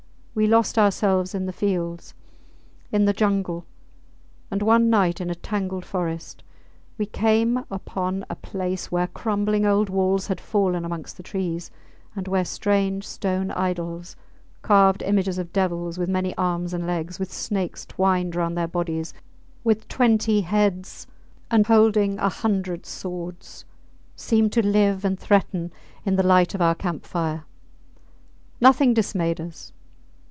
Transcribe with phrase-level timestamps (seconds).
[0.33, 2.13] We lost ourselves in the fields,
[2.89, 3.65] in the jungle;
[4.49, 6.41] and one night, in a tangled forest,
[6.97, 11.69] we came upon a place where crumbling old walls had fallen amongst the trees,
[12.15, 14.15] and where strange stone idols
[14.61, 19.13] carved images of devils with many arms and legs, with snakes twined round their bodies,
[19.65, 21.07] with twenty heads
[21.51, 23.65] and holding a hundred swords
[24.15, 25.73] seemed to live and threaten
[26.05, 27.43] in the light of our camp fire.
[28.61, 29.73] Nothing dismayed us.